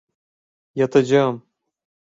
Yatacağım. 0.75 1.43